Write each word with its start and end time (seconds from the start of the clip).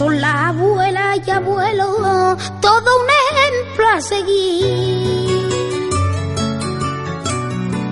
Son 0.00 0.18
la 0.18 0.48
abuela 0.48 1.14
y 1.14 1.30
abuelo, 1.30 2.34
todo 2.62 2.90
un 3.02 3.08
ejemplo 3.28 3.84
a 3.86 4.00
seguir. 4.00 5.90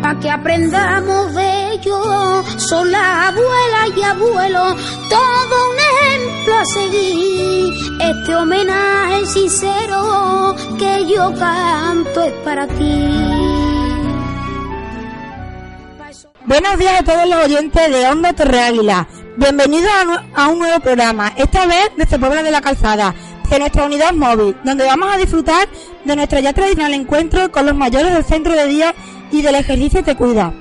Pa' 0.00 0.18
que 0.18 0.30
aprendamos 0.30 1.34
de 1.34 1.72
ellos, 1.74 2.46
son 2.62 2.90
la 2.90 3.28
abuela 3.28 3.88
y 3.94 4.02
abuelo, 4.02 4.74
todo 5.10 5.70
un 5.70 5.76
ejemplo 5.90 6.54
a 6.56 6.64
seguir. 6.64 7.74
Este 8.00 8.34
homenaje 8.34 9.26
sincero 9.26 10.56
que 10.78 11.04
yo 11.14 11.30
canto 11.38 12.22
es 12.22 12.32
para 12.42 12.66
ti. 12.68 13.04
Buenos 16.46 16.78
días 16.78 17.00
a 17.00 17.04
todos 17.04 17.28
los 17.28 17.45
oyentes 17.45 17.90
de 17.92 18.09
Onda 18.09 18.32
Torre 18.32 18.62
Águila. 18.62 19.06
Bienvenidos 19.38 19.88
a, 20.34 20.48
un 20.48 20.59
nuevo 20.59 20.80
programa, 20.80 21.33
esta 21.37 21.65
vez 21.65 21.92
desde 21.96 22.19
Puebla 22.19 22.42
de 22.42 22.51
la 22.51 22.60
Calzada, 22.60 23.15
de 23.48 23.59
nuestra 23.60 23.85
unidad 23.85 24.12
móvil, 24.12 24.57
donde 24.65 24.85
vamos 24.85 25.15
a 25.15 25.16
disfrutar 25.16 25.68
de 26.04 26.16
nuestro 26.16 26.40
ya 26.40 26.52
tradicional 26.52 26.93
encuentro 26.93 27.52
con 27.52 27.65
los 27.65 27.77
mayores 27.77 28.12
del 28.12 28.24
centro 28.24 28.54
de 28.54 28.66
día 28.66 28.93
y 29.30 29.43
del 29.43 29.54
ejercicio 29.54 30.02
Te 30.02 30.16
Cuida. 30.16 30.52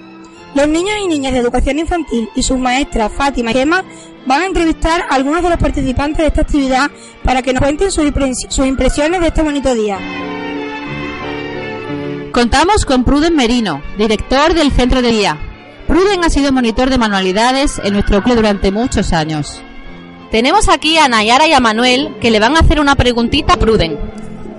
Los 0.54 0.68
niños 0.68 0.94
y 1.04 1.08
niñas 1.08 1.34
de 1.34 1.40
educación 1.40 1.80
infantil 1.80 2.30
y 2.36 2.44
sus 2.44 2.60
maestras 2.60 3.12
Fátima 3.12 3.50
y 3.50 3.56
Gemma 3.56 3.84
van 4.28 4.44
a 4.44 4.46
entrevistar 4.46 5.02
a 5.10 5.16
algunos 5.16 5.42
de 5.42 5.50
los 5.50 5.58
participantes 5.58 6.20
de 6.20 6.28
esta 6.28 6.42
actividad 6.42 6.92
para 7.23 7.42
que 7.42 7.54
nos 7.54 7.64
cuenten 7.64 7.92
sus 7.92 8.06
sus 8.48 8.68
impresiones 8.68 9.22
de 9.22 9.28
este 9.28 9.42
bonito 9.42 9.73
día. 9.73 9.98
Contamos 12.32 12.86
con 12.86 13.04
Pruden 13.04 13.36
Merino, 13.36 13.82
director 13.98 14.54
del 14.54 14.72
centro 14.72 15.02
de 15.02 15.10
día. 15.10 15.47
Pruden 15.98 16.23
ha 16.23 16.30
sido 16.30 16.52
monitor 16.52 16.92
de 16.92 17.00
manualidades 17.00 17.81
en 17.84 17.94
nuestro 17.94 18.22
club 18.22 18.36
durante 18.36 18.70
muchos 18.70 19.14
años. 19.14 19.64
Tenemos 20.30 20.70
aquí 20.70 21.00
a 21.00 21.08
Nayara 21.08 21.48
y 21.48 21.54
a 21.54 21.59
Manuel 21.59 22.16
que 22.22 22.30
le 22.30 22.39
van 22.39 22.56
a 22.56 22.59
hacer 22.59 22.80
una 22.80 22.94
preguntita 22.94 23.54
a 23.54 23.58
Pruden. 23.58 23.98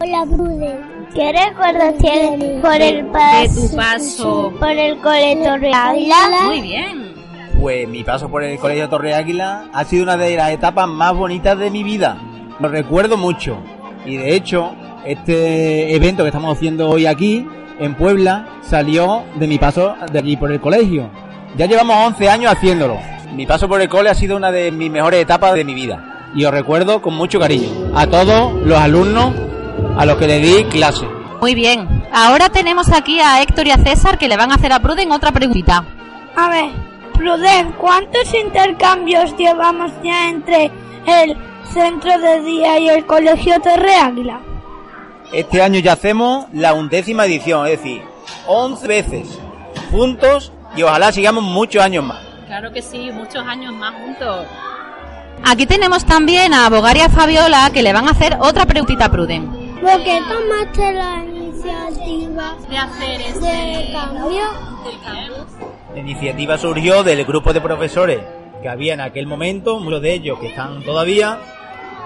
Hola, 0.00 0.25
Pruden. 0.25 0.80
¿Qué 1.14 1.33
recuerdos 1.33 1.97
tienes 1.98 2.61
por 2.61 2.80
el 2.80 3.06
paso? 3.06 3.77
paso. 3.77 4.53
Por 4.58 4.70
el 4.70 4.98
cole 4.98 5.36
Torre 5.36 5.72
Ávila. 5.72 6.17
Muy 6.47 6.61
bien. 6.61 7.14
Pues 7.61 7.86
mi 7.86 8.02
paso 8.02 8.28
por 8.28 8.42
el 8.42 8.58
Colegio 8.58 8.89
Torre 8.89 9.14
Águila 9.14 9.67
ha 9.73 9.84
sido 9.84 10.02
una 10.02 10.17
de 10.17 10.34
las 10.34 10.50
etapas 10.50 10.89
más 10.89 11.14
bonitas 11.14 11.56
de 11.56 11.70
mi 11.70 11.84
vida. 11.84 12.20
Lo 12.58 12.69
recuerdo 12.69 13.17
mucho. 13.17 13.58
Y 14.05 14.17
de 14.17 14.34
hecho, 14.34 14.73
este 15.06 15.95
evento 15.95 16.25
que 16.25 16.30
estamos 16.30 16.56
haciendo 16.56 16.91
hoy 16.91 17.06
aquí, 17.06 17.47
en 17.78 17.95
Puebla, 17.95 18.58
salió 18.61 19.23
de 19.36 19.47
mi 19.47 19.58
paso 19.58 19.95
de 20.11 20.19
aquí 20.19 20.36
por 20.36 20.50
el 20.50 20.61
colegio. 20.61 21.08
Ya 21.57 21.67
llevamos 21.67 21.97
11 22.09 22.29
años 22.29 22.53
haciéndolo. 22.53 22.99
Mi 23.33 23.47
paso 23.47 23.69
por 23.69 23.81
el 23.81 23.89
cole 23.89 24.11
ha 24.11 24.15
sido 24.15 24.37
una 24.37 24.51
de 24.51 24.71
mis 24.71 24.91
mejores 24.91 25.23
etapas 25.23 25.55
de 25.55 25.65
mi 25.65 25.75
vida. 25.75 26.31
Y 26.35 26.45
os 26.45 26.53
recuerdo 26.53 27.01
con 27.01 27.15
mucho 27.15 27.41
cariño. 27.41 27.91
A 27.95 28.07
todos 28.07 28.53
los 28.65 28.79
alumnos 28.79 29.33
a 29.97 30.05
los 30.07 30.17
que 30.17 30.27
le 30.27 30.41
di 30.41 30.65
clase. 30.65 31.07
Muy 31.41 31.55
bien. 31.55 31.87
Ahora 32.13 32.49
tenemos 32.49 32.91
aquí 32.92 33.20
a 33.20 33.42
Héctor 33.42 33.67
y 33.67 33.70
a 33.70 33.79
César 33.79 34.19
que 34.19 34.29
le 34.29 34.37
van 34.37 34.51
a 34.51 34.57
hacer 34.57 34.73
a 34.73 34.81
Pruden 34.81 35.13
otra 35.13 35.33
preguntita. 35.33 35.85
A 36.37 36.48
ver, 36.48 36.70
Pruden, 37.14 37.73
¿cuántos 37.73 38.33
intercambios 38.35 39.37
llevamos 39.37 39.92
ya 40.03 40.29
entre 40.29 40.70
el 41.07 41.37
centro 41.73 42.19
de 42.19 42.41
día 42.41 42.79
y 42.79 42.89
el 42.89 43.07
colegio 43.07 43.61
Torre 43.61 43.95
Águila? 43.95 44.41
Este 45.33 45.63
año 45.63 45.81
ya 45.81 45.92
hacemos 45.92 46.47
la 46.53 46.75
undécima 46.75 47.27
edición, 47.27 47.67
es 47.67 47.79
decir, 47.79 48.03
11 48.47 48.87
veces 48.89 49.39
juntos 49.91 50.53
y 50.77 50.83
ojalá 50.83 51.12
sigamos 51.12 51.42
muchos 51.45 51.83
años 51.83 52.05
más. 52.05 52.18
Claro 52.46 52.73
que 52.73 52.80
sí, 52.83 53.11
muchos 53.12 53.46
años 53.46 53.73
más 53.74 53.95
juntos. 53.95 54.46
Aquí 55.45 55.67
tenemos 55.67 56.05
también 56.05 56.52
a 56.55 56.68
Bogaria 56.68 57.06
y 57.06 57.11
Fabiola 57.11 57.70
que 57.73 57.83
le 57.83 57.92
van 57.92 58.08
a 58.08 58.11
hacer 58.12 58.36
otra 58.40 58.67
preguntita 58.67 59.07
a 59.07 59.11
Pruden. 59.11 59.46
¿Por 59.80 60.02
qué 60.02 60.20
tomaste 60.28 60.92
la 60.92 61.24
iniciativa 61.24 62.57
De 62.68 62.77
hacer 62.77 63.34
de 63.40 63.92
cambio? 63.92 64.42
La 65.95 66.01
iniciativa 66.01 66.58
surgió 66.58 67.02
del 67.05 67.24
grupo 67.24 67.52
de 67.52 67.61
profesores 67.61 68.20
que 68.62 68.68
había 68.68 68.95
en 68.95 69.01
aquel 69.01 69.27
momento, 69.27 69.78
muchos 69.78 70.02
de 70.02 70.14
ellos 70.14 70.39
que 70.40 70.48
están 70.48 70.83
todavía, 70.83 71.39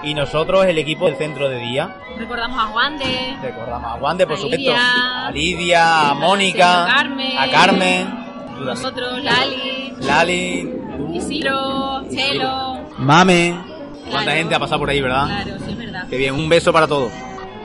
y 0.03 0.13
nosotros 0.13 0.65
el 0.65 0.77
equipo 0.77 1.05
del 1.07 1.15
centro 1.15 1.49
de 1.49 1.57
día. 1.59 1.95
Recordamos 2.17 2.59
a 2.63 2.67
Juan 2.67 2.97
de... 2.99 3.37
Recordamos 3.41 3.91
a 3.91 3.97
Juan 3.97 4.17
de, 4.17 4.27
por 4.27 4.35
A 4.35 4.37
supuesto, 4.37 4.57
Lidia. 4.57 5.25
a 5.27 5.31
Lidia, 5.31 6.09
a 6.09 6.13
Mónica, 6.13 6.83
a 6.83 6.95
Carmen. 6.95 7.37
a 7.37 7.49
Carmen, 7.49 8.22
Nosotros, 8.59 9.23
Lali, 9.23 9.93
Lali, 10.01 10.73
tú, 10.97 11.13
Isidro, 11.13 12.03
Chelo... 12.09 12.77
Mame. 12.97 13.55
Cuánta 14.03 14.23
Claro. 14.23 14.37
gente 14.37 14.55
ha 14.55 14.59
pasado 14.59 14.79
por 14.79 14.89
ahí, 14.89 15.01
¿verdad? 15.01 15.25
Claro, 15.25 15.59
sí 15.65 15.71
es 15.71 15.77
verdad. 15.77 16.03
Qué 16.09 16.17
bien, 16.17 16.33
un 16.35 16.47
beso 16.49 16.71
para 16.73 16.87
todos. 16.87 17.11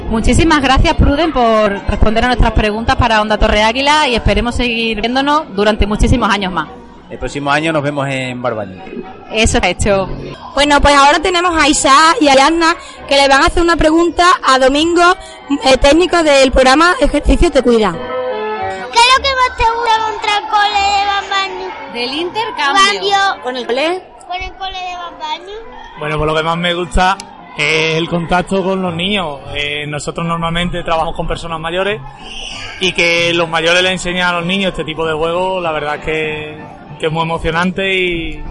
Muchísimas 0.09 0.63
gracias, 0.63 0.95
Pruden, 0.95 1.33
por 1.33 1.71
responder 1.89 2.25
a 2.25 2.29
nuestras 2.29 2.53
preguntas 2.53 2.97
para 2.97 3.21
Onda 3.21 3.37
Torre 3.37 3.63
Águila 3.63 4.09
y 4.09 4.15
esperemos 4.15 4.55
seguir 4.55 5.01
viéndonos 5.01 5.55
durante 5.55 5.87
muchísimos 5.87 6.31
años 6.31 6.53
más. 6.53 6.69
El 7.11 7.19
próximo 7.19 7.51
año 7.51 7.73
nos 7.73 7.83
vemos 7.83 8.07
en 8.09 8.41
Barbaño. 8.41 8.83
Eso 9.33 9.59
ha 9.63 9.69
hecho. 9.69 10.09
Bueno, 10.55 10.81
pues 10.81 10.95
ahora 10.95 11.19
tenemos 11.21 11.53
a 11.61 11.69
Isa 11.69 11.95
y 12.21 12.29
a 12.29 12.33
Ariadna 12.33 12.75
que 13.09 13.17
le 13.17 13.29
van 13.29 13.43
a 13.43 13.47
hacer 13.47 13.63
una 13.63 13.77
pregunta 13.77 14.25
a 14.47 14.59
Domingo, 14.59 15.03
eh, 15.65 15.77
técnico 15.79 16.23
del 16.23 16.53
programa 16.53 16.95
Ejercicio 17.01 17.51
Te 17.51 17.63
Cuida. 17.63 17.95
¿Qué 18.93 18.99
es 18.99 19.17
lo 19.17 19.23
que 19.23 19.31
más 19.35 19.57
te 19.57 19.65
gusta 19.65 20.11
contra 20.11 20.39
el 20.39 20.45
cole 20.49 20.83
de 20.97 21.07
Bambaño? 21.07 21.93
Del 21.93 22.09
Cambio. 22.09 22.21
intercambio. 22.21 23.43
¿Con 23.43 23.57
el 23.57 23.67
cole? 23.67 24.03
¿Con 24.27 24.43
el 24.43 24.53
cole 24.55 24.79
de 24.79 24.97
Bambaño? 24.97 25.57
Bueno, 25.99 26.17
pues 26.19 26.27
lo 26.27 26.37
que 26.37 26.43
más 26.43 26.57
me 26.57 26.75
gusta 26.75 27.19
es 27.57 27.97
el 27.97 28.09
contacto 28.09 28.63
con 28.63 28.83
los 28.83 28.95
niños. 28.95 29.41
Eh, 29.55 29.87
nosotros 29.87 30.27
normalmente 30.27 30.83
trabajamos 30.83 31.17
con 31.17 31.27
personas 31.27 31.59
mayores 31.61 32.01
y 32.81 32.93
que 32.93 33.33
los 33.35 33.49
mayores 33.49 33.83
le 33.83 33.93
enseñan 33.93 34.29
a 34.29 34.39
los 34.39 34.47
niños 34.47 34.71
este 34.71 34.85
tipo 34.85 35.07
de 35.07 35.15
juegos, 35.15 35.63
la 35.63 35.73
verdad 35.73 35.97
es 35.97 36.05
que, 36.05 36.59
que 37.01 37.07
es 37.07 37.13
muy 37.13 37.23
emocionante 37.23 37.93
y, 37.93 38.43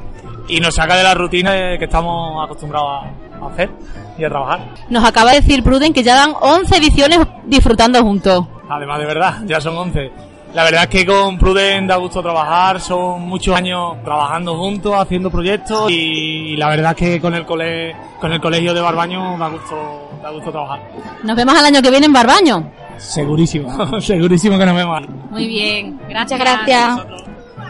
y 0.50 0.60
nos 0.60 0.76
saca 0.76 0.96
de 0.98 1.04
la 1.04 1.14
rutina 1.14 1.52
que 1.78 1.86
estamos 1.86 2.44
acostumbrados 2.44 3.06
a 3.06 3.28
a 3.42 3.48
hacer 3.48 3.70
y 4.18 4.24
a 4.24 4.30
trabajar. 4.30 4.60
Nos 4.90 5.04
acaba 5.04 5.32
de 5.32 5.42
decir 5.42 5.64
Pruden 5.64 5.94
que 5.94 6.04
ya 6.04 6.16
dan 6.16 6.34
11 6.40 6.78
ediciones 6.78 7.20
disfrutando 7.46 8.02
juntos. 8.02 8.46
Además 8.70 9.00
de 9.00 9.06
verdad, 9.06 9.38
ya 9.46 9.62
son 9.62 9.78
11. 9.78 10.12
La 10.54 10.64
verdad 10.64 10.84
es 10.84 10.90
que 10.90 11.06
con 11.06 11.38
Pruden 11.38 11.88
da 11.88 11.98
gusto 11.98 12.22
trabajar, 12.22 12.80
son 12.80 13.22
muchos 13.28 13.56
años 13.56 13.98
trabajando 14.04 14.56
juntos, 14.56 14.94
haciendo 14.98 15.30
proyectos 15.30 15.92
y 15.92 16.56
la 16.56 16.70
verdad 16.70 16.92
es 16.92 16.98
que 16.98 17.22
con 17.22 17.36
el 17.36 17.46
cole, 17.46 17.96
con 18.20 18.32
el 18.32 18.40
colegio 18.40 18.74
de 18.74 18.82
Barbaño 18.82 19.38
da 19.38 19.50
gusto, 19.50 20.10
da 20.24 20.32
gusto 20.32 20.52
trabajar. 20.52 20.80
Nos 21.24 21.36
vemos 21.36 21.56
al 21.56 21.66
año 21.66 21.82
que 21.82 21.92
viene 21.92 22.06
en 22.08 22.14
Barbaño. 22.14 22.72
Segurísimo, 22.98 24.02
segurísimo 24.02 24.58
que 24.58 24.66
nos 24.66 24.76
vemos. 24.76 25.02
Muy 25.30 25.48
bien, 25.48 26.00
gracias. 26.10 26.40
Gracias. 26.40 27.06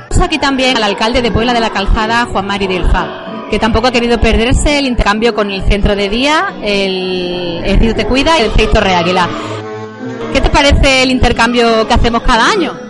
Tenemos 0.10 0.28
aquí 0.28 0.38
también 0.38 0.78
al 0.78 0.84
alcalde 0.84 1.22
de 1.22 1.32
Puebla 1.32 1.54
de 1.54 1.60
la 1.60 1.72
Calzada, 1.72 2.26
Juan 2.32 2.48
Mari 2.48 2.68
Delfa, 2.68 3.48
que 3.50 3.60
tampoco 3.60 3.88
ha 3.88 3.92
querido 3.92 4.20
perderse 4.20 4.80
el 4.80 4.86
intercambio 4.86 5.34
con 5.34 5.52
el 5.52 5.64
centro 5.64 5.96
de 5.96 6.10
día, 6.10 6.54
el 6.62 7.62
El 7.66 7.80
Río 7.80 7.96
Te 7.96 8.06
Cuida 8.06 8.40
y 8.40 8.44
el 8.44 8.52
Feito 8.52 8.80
Reáguila. 8.80 9.28
¿Qué 10.34 10.42
te 10.42 10.50
parece 10.50 11.04
el 11.04 11.12
intercambio 11.12 11.88
que 11.88 11.94
hacemos 11.94 12.22
cada 12.24 12.50
año? 12.50 12.88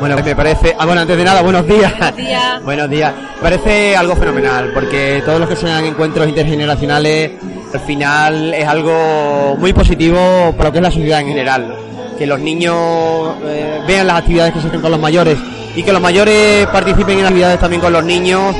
Bueno, 0.00 0.16
me 0.16 0.34
parece. 0.34 0.74
Ah, 0.78 0.86
bueno, 0.86 1.02
antes 1.02 1.16
de 1.16 1.24
nada, 1.24 1.42
buenos 1.42 1.66
días. 1.66 1.92
Buenos 1.92 2.16
días. 2.16 2.62
buenos 2.64 2.90
días. 2.90 3.12
Me 3.36 3.42
parece 3.42 3.94
algo 3.94 4.16
fenomenal, 4.16 4.70
porque 4.72 5.22
todos 5.26 5.38
los 5.38 5.48
que 5.48 5.56
sean 5.56 5.84
encuentros 5.84 6.26
intergeneracionales, 6.26 7.32
al 7.74 7.80
final 7.80 8.54
es 8.54 8.66
algo 8.66 9.56
muy 9.58 9.74
positivo 9.74 10.54
para 10.56 10.70
lo 10.70 10.72
que 10.72 10.78
es 10.78 10.82
la 10.82 10.90
sociedad 10.90 11.20
en 11.20 11.28
general. 11.28 11.76
Que 12.18 12.26
los 12.26 12.40
niños 12.40 13.34
eh, 13.44 13.80
vean 13.86 14.06
las 14.06 14.20
actividades 14.20 14.54
que 14.54 14.60
se 14.60 14.68
hacen 14.68 14.80
con 14.80 14.90
los 14.90 15.00
mayores 15.00 15.36
y 15.76 15.82
que 15.82 15.92
los 15.92 16.00
mayores 16.00 16.66
participen 16.68 17.18
en 17.18 17.26
actividades 17.26 17.60
también 17.60 17.82
con 17.82 17.92
los 17.92 18.04
niños. 18.04 18.56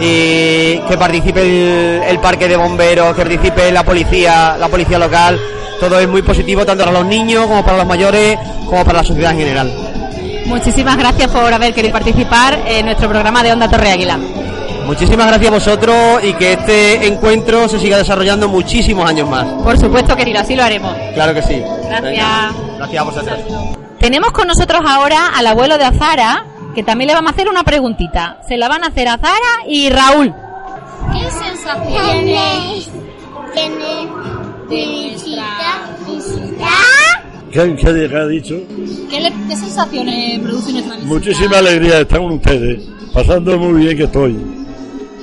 Y 0.00 0.78
que 0.88 0.96
participe 0.98 1.42
el, 1.42 2.02
el 2.02 2.18
parque 2.18 2.48
de 2.48 2.56
bomberos, 2.56 3.14
que 3.14 3.22
participe 3.22 3.70
la 3.70 3.84
policía, 3.84 4.56
la 4.58 4.68
policía 4.68 4.98
local. 4.98 5.40
Todo 5.78 5.98
es 5.98 6.08
muy 6.08 6.22
positivo 6.22 6.64
tanto 6.64 6.84
para 6.84 6.98
los 6.98 7.06
niños 7.06 7.46
como 7.46 7.64
para 7.64 7.78
los 7.78 7.86
mayores, 7.86 8.38
como 8.66 8.84
para 8.84 8.98
la 8.98 9.04
sociedad 9.04 9.32
en 9.32 9.38
general. 9.38 9.72
Muchísimas 10.46 10.96
gracias 10.96 11.30
por 11.30 11.52
haber 11.52 11.72
querido 11.72 11.92
participar 11.92 12.58
en 12.66 12.86
nuestro 12.86 13.08
programa 13.08 13.42
de 13.42 13.52
Onda 13.52 13.68
Torre 13.68 13.90
Águila. 13.90 14.18
Muchísimas 14.84 15.26
gracias 15.28 15.48
a 15.48 15.54
vosotros 15.54 15.96
y 16.22 16.34
que 16.34 16.52
este 16.52 17.06
encuentro 17.06 17.68
se 17.68 17.78
siga 17.78 17.98
desarrollando 17.98 18.48
muchísimos 18.48 19.08
años 19.08 19.28
más. 19.28 19.44
Por 19.62 19.78
supuesto 19.78 20.16
que 20.16 20.24
sí, 20.24 20.36
así 20.36 20.56
lo 20.56 20.64
haremos. 20.64 20.94
Claro 21.14 21.34
que 21.34 21.42
sí. 21.42 21.62
Gracias. 21.88 22.54
Gracias 22.78 23.00
a 23.00 23.04
vosotros. 23.04 23.38
Tenemos 23.98 24.32
con 24.32 24.48
nosotros 24.48 24.82
ahora 24.84 25.28
al 25.34 25.46
abuelo 25.46 25.78
de 25.78 25.84
Azara, 25.84 26.44
que 26.74 26.82
también 26.82 27.08
le 27.08 27.14
vamos 27.14 27.30
a 27.30 27.34
hacer 27.34 27.48
una 27.48 27.62
preguntita. 27.64 28.38
Se 28.48 28.56
la 28.56 28.68
van 28.68 28.84
a 28.84 28.88
hacer 28.88 29.08
Azara 29.08 29.64
y 29.68 29.90
Raúl. 29.90 30.32
¿Qué 31.12 31.30
sensaciones 31.30 32.88
tiene 33.54 34.08
visita? 34.68 35.96
¿Visita? 36.06 36.68
¿Qué, 37.52 37.76
qué- 37.76 38.08
qué 38.08 38.16
ha 38.16 38.26
dicho? 38.26 38.54
¿Qué, 39.10 39.32
sensaciones 39.56 40.40
produce 40.40 40.72
nuestra 40.72 40.96
Muchísima 41.04 41.58
alegría 41.58 41.96
de 41.96 42.02
estar 42.02 42.18
con 42.18 42.32
ustedes, 42.32 42.82
pasando 43.12 43.58
muy 43.58 43.82
bien 43.84 43.96
que 43.96 44.04
estoy. 44.04 44.61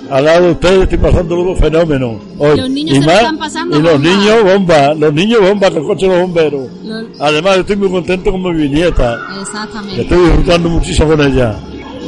Al 0.10 0.26
lado 0.26 0.46
de 0.46 0.52
ustedes 0.54 0.84
estoy 0.84 0.98
pasando 0.98 1.40
unos 1.40 1.60
fenómenos. 1.60 2.16
Hoy. 2.40 2.58
Los 2.58 2.70
niños 2.70 2.98
y 2.98 3.02
se 3.02 3.06
lo 3.06 3.06
más, 3.08 3.16
están 3.22 3.38
pasando 3.38 3.78
Y 3.78 3.82
los 3.82 3.92
bomba. 3.94 4.10
niños 4.10 4.44
bomba, 4.44 4.94
los 4.96 5.14
niños 5.14 5.42
bomba 5.42 5.68
con 5.70 5.78
el 5.78 5.84
coche 5.88 6.08
de 6.08 6.12
los 6.14 6.22
bomberos. 6.22 6.68
Además 7.20 7.58
estoy 7.58 7.76
muy 7.76 7.90
contento 7.92 8.32
con 8.32 8.42
mi 8.58 8.68
nieta, 8.70 9.20
que 9.36 9.42
Exactamente. 9.42 10.02
estoy 10.02 10.18
disfrutando 10.26 10.70
muchísimo 10.70 11.10
con 11.10 11.22
ella. 11.22 11.56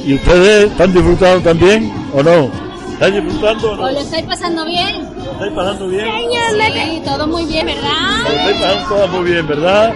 ¿Y 0.06 0.15
ustedes 0.15 0.71
están 0.71 0.94
disfrutando 0.94 1.42
también 1.42 1.94
o 2.13 2.24
no? 2.24 2.50
¿Están 2.94 3.13
disfrutando 3.24 3.71
o 3.71 3.75
no? 3.75 3.83
¿Os 3.83 3.94
lo 3.94 4.00
estáis 4.00 4.25
pasando 4.25 4.65
bien? 4.65 5.07
¿Lo 5.24 5.31
estáis 5.33 5.51
pasando 5.53 5.88
bien? 5.88 6.06
Sí, 6.06 7.01
todo 7.06 7.27
muy 7.27 7.45
bien, 7.45 7.65
¿verdad? 7.68 8.24
Lo 8.24 8.30
estáis 8.30 8.62
pasando 8.62 8.95
todo 8.95 9.07
muy 9.09 9.31
bien, 9.31 9.48
¿verdad? 9.48 9.94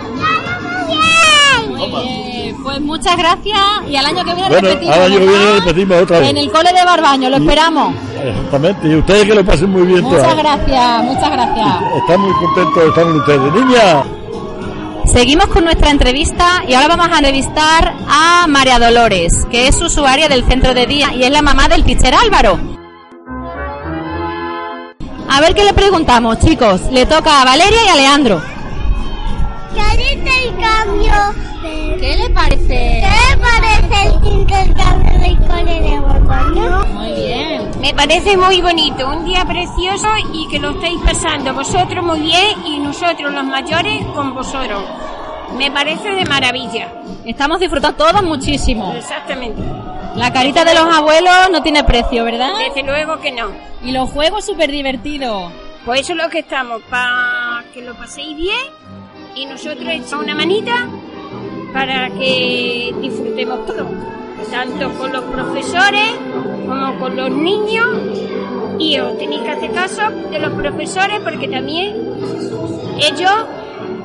Muy 1.68 1.90
bien. 1.90 2.35
Pues 2.64 2.82
muchas 2.82 3.16
gracias 3.18 3.58
y 3.88 3.96
al 3.96 4.06
año 4.08 4.24
que 4.26 4.34
viene 4.34 4.50
Bueno, 4.50 4.68
repetimos. 4.70 4.96
al 4.96 5.02
año 5.04 5.20
que 5.20 5.26
viene 5.28 5.60
repetimos 5.60 6.02
otra 6.04 6.20
vez. 6.20 6.30
En 6.30 6.38
el 6.38 6.52
cole 6.52 6.74
de 6.74 6.86
Barbaño, 6.86 7.30
lo 7.30 7.38
esperamos. 7.38 7.96
Exactamente, 8.24 8.88
y 8.88 8.96
ustedes 8.96 9.26
que 9.26 9.36
lo 9.36 9.46
pasen 9.46 9.70
muy 9.70 9.84
bien 9.84 10.02
Muchas 10.02 10.22
todas. 10.24 10.38
gracias, 10.38 11.04
muchas 11.04 11.32
gracias. 11.32 11.68
Están 11.98 12.22
muy 12.22 12.34
contentos 12.34 12.76
de 12.84 12.90
estar 12.90 13.04
con 13.04 13.16
ustedes. 13.20 13.54
Niña, 13.54 14.04
Seguimos 15.06 15.46
con 15.48 15.64
nuestra 15.64 15.92
entrevista 15.92 16.64
y 16.68 16.74
ahora 16.74 16.96
vamos 16.98 17.08
a 17.16 17.20
entrevistar 17.20 17.94
a 18.10 18.48
María 18.48 18.80
Dolores, 18.80 19.46
que 19.52 19.68
es 19.68 19.80
usuaria 19.82 20.28
del 20.28 20.44
centro 20.46 20.74
de 20.74 20.88
día 20.88 21.14
y 21.14 21.24
es 21.24 21.32
la 21.32 21.44
mamá 21.44 21.68
del 21.70 21.84
teacher 21.84 22.14
Álvaro. 22.16 22.58
A 25.30 25.42
ver 25.42 25.54
qué 25.54 25.64
le 25.64 25.74
preguntamos, 25.74 26.40
chicos. 26.40 26.82
Le 26.92 27.06
toca 27.06 27.42
a 27.42 27.46
Valeria 27.46 27.86
y 27.86 27.90
a 27.90 27.96
Leandro. 27.96 28.42
¿Qué 29.76 30.14
intercambio? 30.14 31.14
¿Qué 32.00 32.16
le 32.18 32.30
parece? 32.30 32.68
¿Qué 32.68 33.10
le 33.30 33.38
parece 33.38 34.08
el 34.08 34.34
intercambio 34.34 35.20
del 35.20 35.38
cole 35.48 35.82
de 35.82 36.00
Borgoña? 36.00 36.84
Muy 36.94 37.12
bien. 37.14 37.72
Me 37.82 37.94
parece 37.94 38.38
muy 38.38 38.62
bonito, 38.62 39.08
un 39.08 39.26
día 39.26 39.44
precioso 39.46 40.08
y 40.34 40.48
que 40.48 40.60
lo 40.60 40.72
estáis 40.72 41.00
pasando 41.02 41.54
vosotros 41.54 42.04
muy 42.06 42.22
bien 42.22 42.66
y 42.66 42.80
nosotros 42.80 43.34
los 43.34 43.44
mayores 43.44 44.06
con 44.14 44.34
vosotros. 44.34 44.84
Me 45.58 45.70
parece 45.72 46.10
de 46.12 46.26
maravilla. 46.26 46.94
Estamos 47.26 47.60
disfrutando 47.60 47.98
todos 47.98 48.24
muchísimo. 48.24 48.94
Exactamente. 48.96 49.62
La 50.16 50.32
carita 50.32 50.64
de 50.64 50.74
los 50.74 50.86
abuelos 50.86 51.50
no 51.52 51.62
tiene 51.62 51.84
precio, 51.84 52.24
¿verdad? 52.24 52.54
Desde 52.58 52.84
luego 52.84 53.20
que 53.20 53.32
no. 53.32 53.52
Y 53.84 53.92
los 53.92 54.10
juegos 54.10 54.46
súper 54.46 54.72
divertidos. 54.72 55.52
Pues 55.84 56.02
eso 56.02 56.14
es 56.14 56.20
lo 56.24 56.30
que 56.30 56.40
estamos, 56.40 56.82
para 56.90 57.64
que 57.74 57.82
lo 57.82 57.94
paséis 57.96 58.36
bien 58.36 58.85
y 59.36 59.46
nosotros 59.46 59.86
echamos 59.90 60.26
una 60.26 60.36
manita 60.36 60.88
para 61.74 62.10
que 62.10 62.94
disfrutemos 63.02 63.66
todo, 63.66 63.86
tanto 64.50 64.90
con 64.98 65.12
los 65.12 65.24
profesores 65.26 66.12
como 66.68 67.00
con 67.00 67.16
los 67.16 67.30
niños 67.32 67.86
y 68.80 68.98
os 69.00 69.18
tenéis 69.18 69.42
que 69.42 69.50
hacer 69.50 69.72
caso 69.72 70.02
de 70.32 70.40
los 70.40 70.54
profesores 70.54 71.20
porque 71.22 71.48
también 71.48 71.96
ellos 72.98 73.32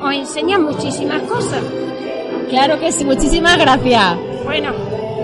os 0.03 0.15
enseñan 0.15 0.65
muchísimas 0.65 1.23
cosas. 1.23 1.63
Claro 2.49 2.81
que 2.81 2.91
sí, 2.91 3.05
muchísimas 3.05 3.57
gracias. 3.59 4.17
Bueno, 4.45 4.73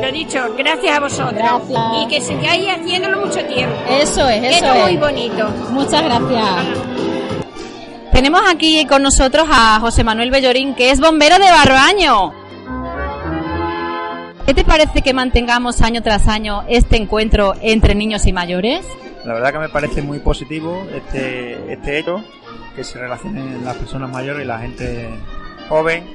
lo 0.00 0.12
dicho, 0.12 0.38
gracias 0.56 0.96
a 0.96 1.00
vosotros 1.00 1.32
Gracias. 1.34 1.80
y 2.00 2.06
que 2.06 2.20
sigáis 2.20 2.68
haciéndolo 2.68 3.26
mucho 3.26 3.44
tiempo. 3.46 3.74
Eso 3.90 4.28
es, 4.28 4.40
Que 4.40 4.48
eso 4.50 4.66
esto 4.66 4.74
es 4.74 4.82
muy 4.84 4.96
bonito. 4.98 5.48
Muchas 5.70 6.04
gracias. 6.04 6.95
Tenemos 8.16 8.40
aquí 8.48 8.86
con 8.86 9.02
nosotros 9.02 9.46
a 9.50 9.78
José 9.78 10.02
Manuel 10.02 10.30
Bellorín, 10.30 10.74
que 10.74 10.90
es 10.90 11.00
bombero 11.00 11.36
de 11.38 11.50
Barbaño. 11.50 12.32
¿Qué 14.46 14.54
te 14.54 14.64
parece 14.64 15.02
que 15.02 15.12
mantengamos 15.12 15.82
año 15.82 16.02
tras 16.02 16.26
año 16.26 16.64
este 16.66 16.96
encuentro 16.96 17.52
entre 17.60 17.94
niños 17.94 18.24
y 18.24 18.32
mayores? 18.32 18.86
La 19.26 19.34
verdad 19.34 19.52
que 19.52 19.58
me 19.58 19.68
parece 19.68 20.00
muy 20.00 20.18
positivo 20.20 20.86
este, 20.94 21.70
este 21.70 21.98
hecho, 21.98 22.24
que 22.74 22.84
se 22.84 22.98
relacionen 22.98 23.62
las 23.62 23.76
personas 23.76 24.10
mayores 24.10 24.44
y 24.44 24.46
la 24.46 24.60
gente 24.60 25.10
joven, 25.68 26.06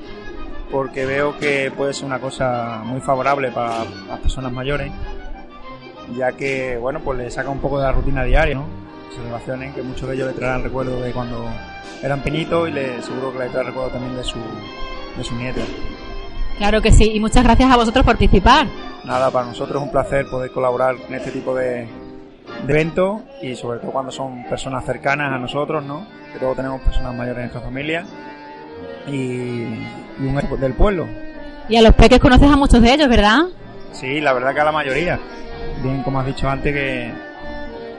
porque 0.72 1.06
veo 1.06 1.38
que 1.38 1.70
puede 1.70 1.94
ser 1.94 2.06
una 2.06 2.18
cosa 2.18 2.82
muy 2.84 3.02
favorable 3.02 3.52
para 3.52 3.86
las 4.08 4.20
personas 4.20 4.52
mayores, 4.52 4.92
ya 6.18 6.32
que, 6.32 6.80
bueno, 6.82 7.00
pues 7.02 7.20
le 7.20 7.30
saca 7.30 7.52
un 7.52 7.60
poco 7.60 7.78
de 7.78 7.84
la 7.84 7.92
rutina 7.92 8.24
diaria, 8.24 8.56
¿no? 8.56 8.81
Que 9.12 9.18
se 9.18 9.24
relacionen, 9.24 9.74
que 9.74 9.82
muchos 9.82 10.08
de 10.08 10.16
ellos 10.16 10.28
le 10.28 10.34
traerán 10.34 10.64
recuerdos 10.64 11.04
de 11.04 11.12
cuando 11.12 11.46
eran 12.02 12.22
pequeñitos 12.22 12.70
y 12.70 12.72
le, 12.72 13.02
seguro 13.02 13.34
que 13.34 13.40
le 13.40 13.50
trae 13.50 13.64
recuerdos 13.64 13.94
también 13.94 14.16
de 14.16 14.24
su, 14.24 14.40
de 15.18 15.24
su 15.24 15.36
nieto. 15.36 15.62
Claro 16.58 16.82
que 16.82 16.92
sí, 16.92 17.12
y 17.14 17.20
muchas 17.20 17.44
gracias 17.44 17.72
a 17.72 17.76
vosotros 17.76 18.06
por 18.06 18.14
participar. 18.18 18.68
Nada, 19.04 19.32
para 19.32 19.48
nosotros 19.48 19.82
es 19.82 19.86
un 19.86 19.92
placer 19.92 20.28
poder 20.30 20.52
colaborar 20.52 20.96
en 21.08 21.16
este 21.16 21.32
tipo 21.32 21.56
de, 21.56 21.88
de 22.66 22.74
eventos 22.74 23.22
y 23.42 23.56
sobre 23.56 23.80
todo 23.80 23.92
cuando 23.92 24.12
son 24.12 24.44
personas 24.46 24.86
cercanas 24.86 25.34
a 25.34 25.40
nosotros, 25.40 25.84
¿no? 25.84 26.08
Que 26.32 26.40
todos 26.40 26.56
tenemos 26.56 26.82
personas 26.82 27.16
mayores 27.16 27.38
en 27.38 27.44
nuestra 27.44 27.62
familia 27.62 28.06
y, 29.08 29.12
y 29.12 30.20
un 30.20 30.40
del 30.60 30.74
pueblo. 30.74 31.08
Y 31.68 31.76
a 31.76 31.82
los 31.82 31.94
peques 31.96 32.20
conoces 32.20 32.50
a 32.50 32.56
muchos 32.56 32.82
de 32.82 32.94
ellos, 32.94 33.10
¿verdad? 33.10 33.40
Sí, 33.92 34.22
la 34.22 34.34
verdad 34.34 34.54
que 34.54 34.62
a 34.62 34.66
la 34.66 34.72
mayoría. 34.72 35.20
Bien, 35.82 36.04
como 36.04 36.20
has 36.20 36.26
dicho 36.26 36.50
antes, 36.50 36.74
que 36.74 37.12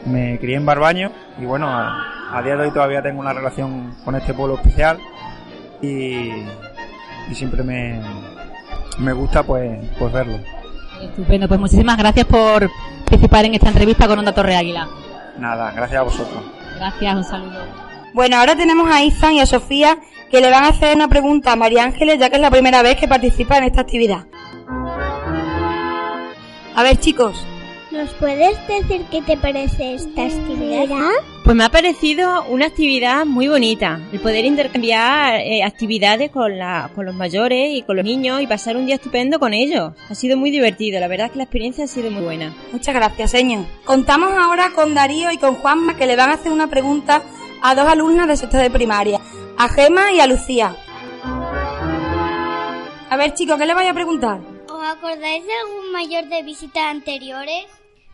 me 0.06 0.38
crié 0.38 0.56
en 0.56 0.66
Barbaño 0.66 1.10
y 1.38 1.44
bueno, 1.44 1.68
a, 1.68 2.04
a 2.32 2.42
día 2.42 2.56
de 2.56 2.64
hoy 2.64 2.70
todavía 2.72 3.02
tengo 3.02 3.20
una 3.20 3.32
relación 3.32 3.94
con 4.04 4.14
este 4.14 4.34
pueblo 4.34 4.56
especial 4.56 4.98
y, 5.80 6.30
y 7.30 7.34
siempre 7.34 7.62
me, 7.62 8.00
me 8.98 9.12
gusta 9.12 9.42
pues, 9.42 9.78
pues 9.98 10.12
verlo. 10.12 10.38
Estupendo, 11.00 11.48
pues 11.48 11.58
muchísimas 11.58 11.96
gracias 11.98 12.26
por 12.26 12.70
participar 13.00 13.44
en 13.44 13.54
esta 13.54 13.68
entrevista 13.68 14.06
con 14.06 14.18
Onda 14.18 14.32
Torre 14.32 14.56
Águila. 14.56 14.88
Nada, 15.38 15.72
gracias 15.72 16.00
a 16.00 16.04
vosotros. 16.04 16.42
Gracias, 16.76 17.16
un 17.16 17.24
saludo. 17.24 17.58
Bueno, 18.14 18.36
ahora 18.36 18.54
tenemos 18.54 18.90
a 18.90 19.02
Izan 19.02 19.34
y 19.34 19.40
a 19.40 19.46
Sofía 19.46 19.98
que 20.30 20.40
le 20.40 20.50
van 20.50 20.64
a 20.64 20.68
hacer 20.68 20.94
una 20.96 21.08
pregunta 21.08 21.52
a 21.52 21.56
María 21.56 21.84
Ángeles 21.84 22.18
ya 22.18 22.30
que 22.30 22.36
es 22.36 22.42
la 22.42 22.50
primera 22.50 22.82
vez 22.82 22.96
que 22.96 23.08
participa 23.08 23.58
en 23.58 23.64
esta 23.64 23.80
actividad. 23.82 24.26
A 26.74 26.82
ver 26.82 26.96
chicos, 26.98 27.46
¿Nos 27.92 28.08
puedes 28.14 28.56
decir 28.66 29.04
qué 29.10 29.20
te 29.20 29.36
parece 29.36 29.92
esta 29.92 30.24
actividad? 30.24 31.10
Pues 31.44 31.54
me 31.54 31.62
ha 31.62 31.68
parecido 31.68 32.42
una 32.44 32.64
actividad 32.64 33.26
muy 33.26 33.48
bonita, 33.48 34.00
el 34.10 34.18
poder 34.18 34.46
intercambiar 34.46 35.40
eh, 35.40 35.62
actividades 35.62 36.30
con, 36.30 36.56
la, 36.56 36.90
con 36.94 37.04
los 37.04 37.14
mayores 37.14 37.76
y 37.76 37.82
con 37.82 37.96
los 37.96 38.04
niños 38.06 38.40
y 38.40 38.46
pasar 38.46 38.78
un 38.78 38.86
día 38.86 38.94
estupendo 38.94 39.38
con 39.38 39.52
ellos. 39.52 39.92
Ha 40.08 40.14
sido 40.14 40.38
muy 40.38 40.50
divertido, 40.50 41.00
la 41.00 41.08
verdad 41.08 41.26
es 41.26 41.32
que 41.32 41.38
la 41.38 41.44
experiencia 41.44 41.84
ha 41.84 41.86
sido 41.86 42.10
muy 42.10 42.22
buena. 42.22 42.54
muchas 42.72 42.94
gracias, 42.94 43.30
señor. 43.30 43.66
Contamos 43.84 44.32
ahora 44.32 44.70
con 44.74 44.94
Darío 44.94 45.30
y 45.30 45.36
con 45.36 45.56
Juanma 45.56 45.94
que 45.94 46.06
le 46.06 46.16
van 46.16 46.30
a 46.30 46.34
hacer 46.34 46.50
una 46.50 46.68
pregunta 46.68 47.22
a 47.60 47.74
dos 47.74 47.86
alumnas 47.86 48.26
de 48.26 48.38
sexto 48.38 48.56
de 48.56 48.70
primaria, 48.70 49.20
a 49.58 49.68
Gema 49.68 50.12
y 50.12 50.20
a 50.20 50.26
Lucía. 50.26 50.76
A 53.10 53.16
ver 53.18 53.34
chicos, 53.34 53.58
¿qué 53.58 53.66
le 53.66 53.74
vais 53.74 53.90
a 53.90 53.94
preguntar? 53.94 54.40
¿Os 54.66 54.82
acordáis 54.82 55.44
de 55.44 55.52
algún 55.52 55.92
mayor 55.92 56.24
de 56.28 56.42
visitas 56.42 56.84
anteriores? 56.84 57.66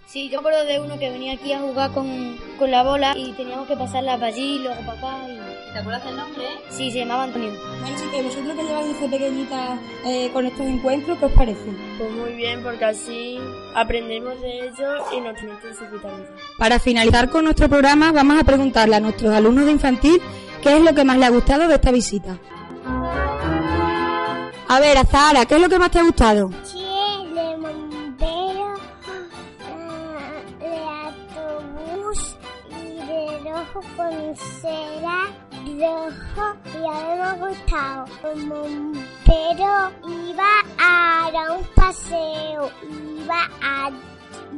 Sí, 0.08 0.30
yo 0.30 0.40
me 0.40 0.48
acuerdo 0.48 0.64
de 0.64 0.80
uno 0.80 0.98
que 0.98 1.10
venía 1.10 1.34
aquí 1.34 1.52
a 1.52 1.60
jugar 1.60 1.92
con, 1.92 2.38
con 2.58 2.70
la 2.70 2.82
bola 2.82 3.12
y 3.14 3.32
teníamos 3.32 3.68
que 3.68 3.76
pasarla 3.76 4.14
para 4.14 4.28
allí, 4.28 4.58
luego 4.58 4.80
para 4.86 4.92
acá. 4.92 5.28
Y... 5.28 5.72
¿Te 5.74 5.78
acuerdas 5.80 6.02
del 6.02 6.16
nombre? 6.16 6.44
Sí, 6.70 6.90
se 6.90 7.00
llamaba 7.00 7.24
Antonio. 7.24 7.52
Bueno 7.78 7.94
chicos, 7.94 8.24
vosotros 8.24 8.56
que 8.56 8.62
lleváis 8.62 8.86
desde 8.94 9.08
pequeñitas 9.10 9.78
eh, 10.06 10.30
con 10.32 10.46
estos 10.46 10.64
encuentros, 10.66 11.18
¿qué 11.18 11.26
os 11.26 11.32
parece? 11.32 11.76
Pues 11.98 12.10
muy 12.12 12.32
bien, 12.32 12.62
porque 12.62 12.86
así 12.86 13.38
aprendemos 13.74 14.40
de 14.40 14.68
ellos 14.68 15.02
y 15.14 15.20
nos 15.20 15.34
transmiten 15.34 15.74
su 15.74 15.84
vitalidad. 15.92 16.30
Para 16.56 16.78
finalizar 16.78 17.28
con 17.28 17.44
nuestro 17.44 17.68
programa, 17.68 18.10
vamos 18.10 18.40
a 18.40 18.44
preguntarle 18.44 18.96
a 18.96 19.00
nuestros 19.00 19.30
alumnos 19.34 19.66
de 19.66 19.72
infantil 19.72 20.22
qué 20.62 20.74
es 20.74 20.82
lo 20.82 20.94
que 20.94 21.04
más 21.04 21.18
le 21.18 21.26
ha 21.26 21.30
gustado 21.30 21.68
de 21.68 21.74
esta 21.74 21.90
visita. 21.90 22.38
A 24.68 24.80
ver, 24.80 24.96
Azahara, 24.96 25.44
¿qué 25.44 25.56
es 25.56 25.60
lo 25.60 25.68
que 25.68 25.78
más 25.78 25.90
te 25.90 25.98
ha 25.98 26.02
gustado? 26.02 26.48
de 26.48 26.77
cera 34.36 35.26
rojo 35.78 36.56
y 36.74 36.86
a 36.86 36.92
mí 36.92 37.16
me 37.16 37.22
ha 37.22 37.32
gustado. 37.34 38.04
Bombero 38.22 39.92
iba 40.08 40.48
a 40.78 41.30
dar 41.32 41.50
un 41.58 41.64
paseo, 41.74 42.70
iba 43.22 43.48
a 43.62 43.90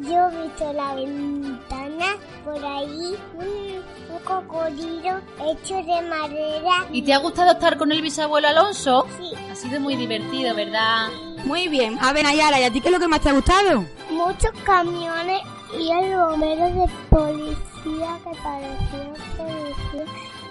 Yo 0.03 0.29
he 0.31 0.43
visto 0.43 0.73
la 0.73 0.95
ventana 0.95 2.17
por 2.45 2.65
ahí, 2.65 3.17
un, 3.35 4.15
un 4.15 4.19
cocodrilo 4.25 5.21
hecho 5.47 5.75
de 5.77 6.03
madera. 6.09 6.87
¿Y 6.91 7.03
te 7.03 7.13
ha 7.13 7.19
gustado 7.19 7.53
estar 7.53 7.77
con 7.77 7.93
el 7.93 8.01
bisabuelo 8.01 8.49
Alonso? 8.49 9.07
Sí. 9.19 9.33
Ha 9.51 9.55
sido 9.55 9.81
muy 9.81 9.97
divertido, 9.97 10.55
¿verdad? 10.55 11.09
Muy 11.45 11.69
bien. 11.69 11.99
A 12.01 12.13
ver, 12.13 12.25
Nayara, 12.25 12.61
¿y 12.61 12.65
a 12.65 12.71
ti 12.71 12.81
qué 12.81 12.89
es 12.89 12.95
lo 12.95 13.01
que 13.01 13.09
más 13.09 13.21
te 13.21 13.31
ha 13.31 13.33
gustado? 13.33 13.85
Muchos 14.11 14.53
camiones 14.65 15.43
y 15.79 15.91
el 15.91 16.17
bombero 16.17 16.67
de 16.71 16.87
policía 17.11 17.70
que 17.83 17.91
policía 17.91 19.17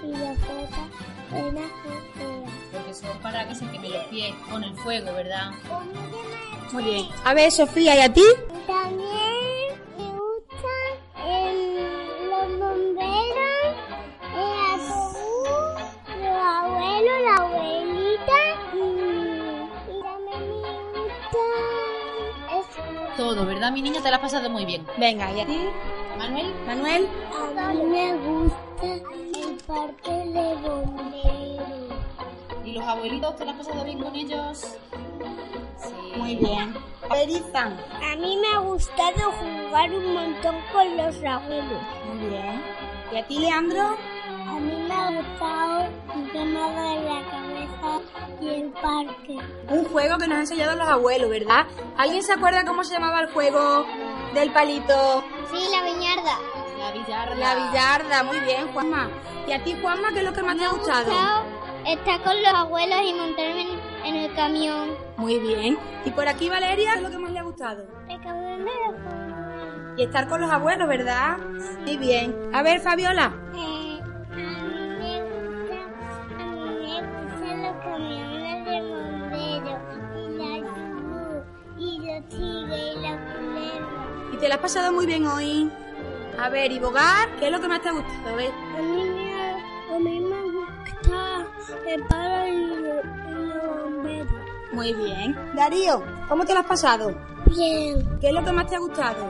y 0.03 0.07
la 0.07 0.33
foto 0.35 0.81
era 1.31 1.65
fea. 1.83 2.45
Porque 2.71 2.93
son 2.93 3.17
para 3.19 3.47
que 3.47 3.55
se 3.55 3.65
quemen 3.67 3.91
los 3.93 4.03
pies 4.05 4.33
con 4.49 4.63
el 4.63 4.73
fuego, 4.75 5.13
¿verdad? 5.13 5.51
Muy 6.71 6.83
bien. 6.83 7.07
A 7.25 7.33
ver, 7.33 7.51
Sofía, 7.51 7.95
¿y 7.95 7.99
a 7.99 8.13
ti? 8.13 8.23
También 8.67 9.09
me 9.97 10.05
gustan 10.17 10.91
em, 11.25 12.29
los 12.29 12.47
bomberos, 12.59 13.75
el 14.35 14.49
autobús, 14.71 15.81
los 16.19 16.37
abuelos, 16.41 17.17
la 17.25 17.35
abuelita 17.35 18.39
y, 18.73 18.77
y 19.91 20.01
también 20.01 20.43
me 20.51 20.99
gusta 21.01 21.43
eso. 22.59 23.17
Todo, 23.17 23.45
¿verdad, 23.45 23.71
mi 23.71 23.81
niña? 23.81 24.01
Te 24.01 24.09
la 24.09 24.17
has 24.17 24.21
pasado 24.21 24.49
muy 24.49 24.65
bien. 24.65 24.85
Venga, 24.97 25.31
¿y 25.31 25.41
a 25.41 25.45
ti? 25.45 25.59
Manuel. 26.19 26.53
Manuel. 26.67 27.07
A 27.57 27.71
mí 27.71 27.83
me 27.83 28.13
gusta 28.17 28.83
el 28.83 29.55
parque 29.65 30.11
de 30.11 30.55
bomberos. 30.55 31.93
¿Y 32.65 32.73
los 32.73 32.83
abuelitos 32.83 33.37
te 33.37 33.45
la 33.45 33.51
has 33.51 33.57
pasado 33.57 33.85
bien 33.85 33.99
con 33.99 34.13
ellos? 34.13 34.75
Sí. 35.77 35.93
Muy 36.17 36.35
bien. 36.35 36.75
A 37.09 37.13
ver, 37.13 37.29
Izan. 37.29 37.79
A 38.03 38.17
mí 38.17 38.37
me 38.37 38.47
ha 38.49 38.59
gustado 38.59 39.31
jugar 39.31 39.93
un 39.93 40.13
montón 40.13 40.55
con 40.73 40.97
los 40.97 41.15
abuelos. 41.23 41.81
Muy 42.13 42.27
bien. 42.27 42.61
¿Y 43.13 43.17
a 43.17 43.25
ti, 43.25 43.39
Leandro? 43.39 43.97
A 44.45 44.59
mí 44.59 44.75
me 44.89 44.93
ha 44.93 45.21
gustado 45.21 45.87
el 46.15 46.31
tema 46.33 46.69
de 46.69 47.03
la 47.05 47.21
cabeza 47.31 48.01
y 48.41 48.49
el 48.49 48.69
parque. 48.71 49.37
Un 49.69 49.85
juego 49.85 50.17
que 50.17 50.27
nos 50.27 50.35
han 50.35 50.41
enseñado 50.41 50.75
los 50.75 50.87
abuelos, 50.89 51.29
¿verdad? 51.29 51.65
¿Alguien 51.97 52.23
se 52.23 52.33
acuerda 52.33 52.65
cómo 52.65 52.83
se 52.83 52.93
llamaba 52.93 53.21
el 53.21 53.29
juego 53.29 53.85
del 54.33 54.51
palito? 54.51 55.23
Sí, 55.51 55.67
la 55.71 55.83
viñarda. 55.83 56.37
La 56.77 56.91
billarda. 56.91 57.35
La 57.35 57.55
billarda, 57.55 58.23
muy 58.23 58.39
bien, 58.39 58.71
Juanma. 58.73 59.09
¿Y 59.47 59.51
a 59.51 59.63
ti, 59.63 59.75
Juanma, 59.81 60.11
qué 60.11 60.19
es 60.19 60.25
lo 60.25 60.33
que 60.33 60.43
más 60.43 60.57
te 60.57 60.65
ha 60.65 60.69
gustado? 60.69 61.11
estar 61.85 62.21
con 62.23 62.35
los 62.41 62.53
abuelos 62.53 62.99
y 63.03 63.13
montarme 63.13 63.67
en, 64.05 64.15
el 64.15 64.33
camión. 64.35 64.89
Muy 65.17 65.39
bien. 65.39 65.77
¿Y 66.05 66.11
por 66.11 66.27
aquí, 66.27 66.49
Valeria, 66.49 66.91
qué 66.91 66.97
es 66.97 67.03
lo 67.03 67.09
que 67.09 67.17
más 67.17 67.31
le 67.31 67.39
ha 67.39 67.43
gustado? 67.43 67.85
El 68.07 68.21
camión 68.21 68.59
de 68.59 68.65
los 68.65 69.01
abuelos. 69.01 69.97
Y 69.97 70.03
estar 70.03 70.27
con 70.27 70.41
los 70.41 70.51
abuelos, 70.51 70.87
¿verdad? 70.87 71.37
Muy 71.81 71.97
bien. 71.97 72.51
A 72.53 72.61
ver, 72.61 72.79
Fabiola. 72.79 73.33
Eh, 73.55 73.78
la 84.49 84.55
has 84.55 84.61
pasado 84.61 84.91
muy 84.91 85.05
bien 85.05 85.25
hoy? 85.27 85.69
A 86.39 86.49
ver, 86.49 86.71
¿y 86.71 86.79
Bogar? 86.79 87.29
¿Qué 87.39 87.45
es 87.47 87.51
lo 87.51 87.59
que 87.59 87.67
más 87.67 87.81
te 87.81 87.89
ha 87.89 87.91
gustado? 87.93 88.29
A 88.29 88.35
ver. 88.35 88.51
A 88.77 88.81
mí 88.81 89.03
me, 89.03 89.95
a 89.95 89.99
mí 89.99 90.19
me 90.19 90.41
gusta 90.51 91.45
el 91.87 92.03
paro 92.05 92.47
y 92.47 92.65
los 92.65 93.83
bomberos. 93.83 94.27
Muy 94.71 94.93
bien. 94.93 95.35
Darío, 95.55 96.03
¿cómo 96.27 96.45
te 96.45 96.53
lo 96.53 96.59
has 96.61 96.65
pasado? 96.65 97.15
Bien, 97.47 98.19
¿Qué 98.21 98.27
es 98.27 98.33
lo 98.33 98.43
que 98.43 98.51
más 98.51 98.67
te 98.67 98.75
ha 98.75 98.79
gustado? 98.79 99.25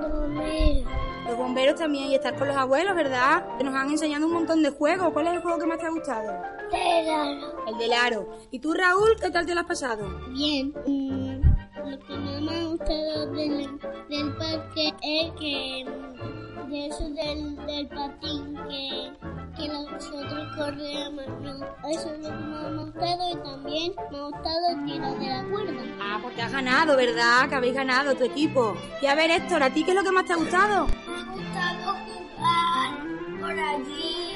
los 0.00 0.10
bomberos. 0.12 0.92
Los 1.28 1.36
bomberos 1.36 1.76
también 1.76 2.06
y 2.10 2.14
estar 2.16 2.34
con 2.36 2.48
los 2.48 2.56
abuelos, 2.56 2.96
¿verdad? 2.96 3.44
Que 3.56 3.62
nos 3.64 3.74
han 3.76 3.88
enseñado 3.90 4.26
un 4.26 4.32
montón 4.32 4.60
de 4.62 4.70
juegos. 4.70 5.10
¿Cuál 5.12 5.28
es 5.28 5.34
el 5.34 5.40
juego 5.40 5.58
que 5.58 5.66
más 5.66 5.78
te 5.78 5.86
ha 5.86 5.90
gustado? 5.90 6.42
Pero, 6.70 7.68
El 7.68 7.78
del 7.78 7.92
aro. 7.92 8.28
¿Y 8.50 8.58
tú, 8.58 8.74
Raúl, 8.74 9.14
qué 9.20 9.30
tal 9.30 9.46
te 9.46 9.54
lo 9.54 9.60
has 9.60 9.66
pasado? 9.66 10.08
bien. 10.30 10.72
Lo 11.92 11.98
que 12.06 12.16
más 12.16 12.40
me 12.40 12.56
ha 12.56 12.64
gustado 12.64 13.26
del, 13.32 13.78
del 14.08 14.36
parque 14.36 14.94
es 15.02 15.32
que 15.38 15.84
mm, 15.84 16.70
de 16.70 16.86
eso 16.86 17.10
del, 17.10 17.56
del 17.66 17.88
patín 17.88 18.56
que, 18.66 19.12
que 19.58 19.68
nosotros 19.68 20.56
corríamos, 20.56 21.26
no. 21.42 21.66
Eso 21.90 22.14
es 22.14 22.20
lo 22.20 22.28
que 22.28 22.44
más 22.44 22.62
me 22.62 22.80
ha 22.80 22.84
gustado 22.84 23.30
y 23.30 23.36
también 23.42 23.92
me 24.10 24.18
ha 24.18 24.22
gustado 24.22 24.68
el 24.70 24.84
tiro 24.86 25.14
de 25.16 25.26
la 25.26 25.44
cuerda. 25.50 25.82
Ah, 26.00 26.18
pues 26.22 26.34
te 26.34 26.42
has 26.42 26.52
ganado, 26.52 26.96
¿verdad? 26.96 27.48
Que 27.50 27.54
habéis 27.56 27.74
ganado 27.74 28.14
tu 28.14 28.24
equipo. 28.24 28.74
Y 29.02 29.06
a 29.06 29.14
ver, 29.14 29.30
Héctor, 29.30 29.62
¿a 29.62 29.70
ti 29.70 29.84
qué 29.84 29.90
es 29.90 29.96
lo 29.96 30.02
que 30.02 30.12
más 30.12 30.24
te 30.24 30.32
ha 30.32 30.36
gustado? 30.36 30.86
Me 30.86 31.20
ha 31.20 31.24
gustado 31.34 31.94
jugar 32.06 33.38
por 33.38 33.50
allí 33.50 34.32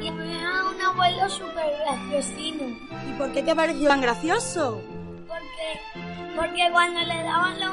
y 0.00 0.10
me 0.10 0.42
da 0.42 0.70
un 0.70 0.82
abuelo 0.82 1.28
súper 1.28 1.72
graciosino. 1.84 2.76
¿Y 3.08 3.12
por 3.16 3.32
qué 3.32 3.44
te 3.44 3.52
ha 3.52 3.54
parecido 3.54 3.90
tan 3.90 4.00
gracioso? 4.00 4.82
Porque, 5.28 6.17
porque 6.38 6.68
cuando 6.72 7.00
le 7.00 7.22
daban 7.22 7.60
la, 7.60 7.68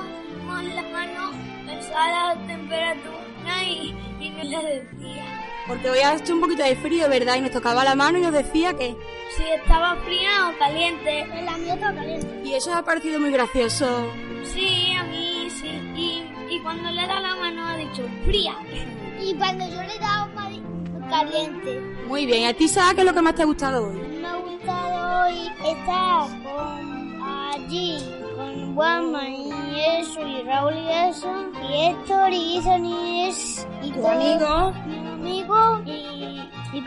mano 0.91 1.31
pensaba 1.65 2.36
la 2.36 2.48
temperatura 2.48 3.63
y, 3.63 3.95
y 4.19 4.29
no 4.29 4.43
le 4.43 4.57
decía. 4.57 5.24
Porque 5.67 5.89
hoy 5.89 6.00
ha 6.00 6.15
hecho 6.15 6.34
un 6.34 6.41
poquito 6.41 6.63
de 6.63 6.75
frío, 6.75 7.10
¿verdad? 7.10 7.36
Y 7.38 7.41
nos 7.41 7.51
tocaba 7.51 7.84
la 7.84 7.95
mano 7.95 8.17
y 8.17 8.22
nos 8.22 8.34
decía 8.34 8.74
que... 8.74 8.95
Si 9.36 9.43
estaba 9.43 9.95
fría 9.98 10.50
o 10.50 10.60
caliente. 10.60 11.25
La 11.43 11.57
mía 11.57 11.74
estaba 11.74 11.95
caliente. 11.95 12.41
Y 12.43 12.53
eso 12.53 12.69
os 12.72 12.77
ha 12.77 12.84
parecido 12.84 13.19
muy 13.19 13.31
gracioso. 13.31 14.12
Sí, 14.43 14.93
a 14.98 15.03
mí 15.03 15.48
sí. 15.50 15.67
Y, 15.95 16.24
y 16.50 16.60
cuando 16.62 16.89
le 16.91 17.07
da 17.07 17.19
la 17.19 17.36
mano 17.36 17.67
ha 17.67 17.77
dicho 17.77 18.07
fría. 18.25 18.55
Y 19.19 19.34
cuando 19.36 19.65
yo 19.67 19.81
le 19.81 19.95
he 19.95 20.00
dado 20.00 20.36
caliente. 21.10 21.79
Muy 22.07 22.25
bien. 22.25 22.41
¿Y 22.41 22.45
a 22.45 22.53
ti, 22.53 22.67
Sara, 22.67 22.93
qué 22.93 23.01
es 23.01 23.05
lo 23.05 23.13
que 23.13 23.22
más 23.22 23.36
te 23.36 23.41
ha 23.41 23.45
gustado 23.45 23.88
hoy? 23.88 23.95
Me 23.95 24.27
ha 24.27 24.36
gustado 24.36 25.25
hoy 25.25 25.51
estar 25.65 26.43
con 26.43 27.22
allí, 27.24 27.98
Juanma 28.75 29.29
y 29.29 29.50
eso, 30.00 30.20
y 30.22 30.44
Raúl 30.44 30.74
y 30.75 30.89
eso, 31.10 31.32
y 31.63 31.86
Héctor 31.88 32.32
y 32.34 32.58
Ethan 32.58 32.86
y 32.86 33.27
es, 33.27 33.67
y 33.82 33.91
¿Tu 33.91 34.01
todo- 34.01 34.10
amigo? 34.12 34.74
Mi 34.86 34.98
amigo 35.08 35.82
y, 35.86 35.91
y. 35.91 36.82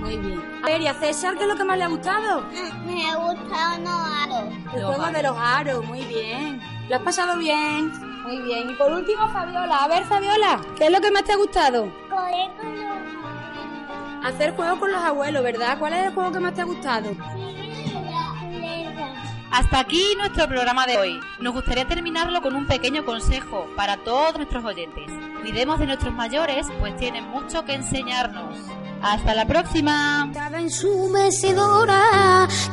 Muy 0.00 0.16
bien. 0.18 0.42
A 0.64 0.66
ver, 0.66 0.80
¿y 0.80 0.86
a 0.88 0.94
César 0.94 1.36
qué 1.36 1.42
es 1.44 1.48
lo 1.48 1.56
que 1.56 1.62
más 1.64 1.78
le 1.78 1.84
ha 1.84 1.88
gustado? 1.88 2.42
Me 2.84 3.08
ha 3.08 3.16
gustado 3.16 3.78
no 3.78 3.90
aro. 3.90 4.48
El 4.74 4.84
juego 4.84 5.06
de 5.12 5.22
los 5.22 5.36
aros, 5.38 5.84
muy 5.86 6.00
bien. 6.02 6.60
¿Lo 6.88 6.96
has 6.96 7.02
pasado 7.02 7.38
bien? 7.38 7.92
Muy 8.24 8.38
bien. 8.42 8.70
Y 8.70 8.74
por 8.74 8.90
último, 8.92 9.28
Fabiola. 9.28 9.84
A 9.84 9.88
ver, 9.88 10.04
Fabiola, 10.06 10.60
¿qué 10.76 10.86
es 10.86 10.90
lo 10.90 11.00
que 11.00 11.10
más 11.12 11.22
te 11.24 11.32
ha 11.32 11.36
gustado? 11.36 11.88
Correr 12.10 12.50
con 12.60 12.74
los 12.74 14.24
Hacer 14.26 14.54
juegos 14.56 14.78
con 14.80 14.90
los 14.92 15.02
abuelos, 15.02 15.42
¿verdad? 15.42 15.78
¿Cuál 15.78 15.92
es 15.94 16.06
el 16.06 16.14
juego 16.14 16.32
que 16.32 16.40
más 16.40 16.54
te 16.54 16.60
ha 16.62 16.64
gustado? 16.64 17.10
Hasta 19.50 19.80
aquí 19.80 20.14
nuestro 20.16 20.46
programa 20.46 20.86
de 20.86 20.96
hoy. 20.96 21.20
Nos 21.40 21.52
gustaría 21.54 21.84
terminarlo 21.84 22.40
con 22.40 22.54
un 22.54 22.66
pequeño 22.66 23.04
consejo 23.04 23.68
para 23.76 23.96
todos 23.96 24.36
nuestros 24.36 24.64
oyentes. 24.64 25.10
Cuidemos 25.40 25.80
de 25.80 25.86
nuestros 25.86 26.14
mayores, 26.14 26.68
pues 26.78 26.96
tienen 26.96 27.28
mucho 27.28 27.64
que 27.64 27.74
enseñarnos. 27.74 28.56
Hasta 29.02 29.34
la 29.34 29.46
próxima. 29.46 30.30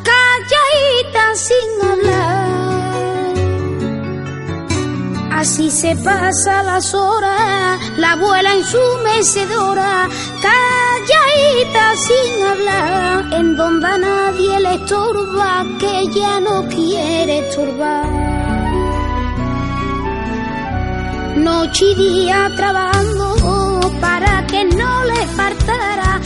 Calladita 0.04 1.36
sin 1.36 1.90
hablar. 1.90 2.98
Así 5.32 5.72
se 5.72 5.96
pasa 5.96 6.64
las 6.64 6.94
horas, 6.94 7.80
la 7.98 8.14
abuela 8.14 8.54
en 8.54 8.64
su 8.64 8.78
sin 11.96 12.44
hablar, 12.44 13.34
en 13.34 13.56
donde 13.56 13.88
a 13.88 13.98
nadie 13.98 14.60
le 14.60 14.76
estorba, 14.76 15.66
que 15.80 16.00
ella 16.00 16.40
no 16.40 16.68
quiere 16.68 17.40
estorbar. 17.40 18.06
Noche 21.38 21.86
y 21.92 21.96
día 21.96 22.52
trabajando 22.56 23.80
para 24.02 24.46
que 24.48 24.66
no 24.66 25.04
le 25.06 25.28
faltara 25.28 26.20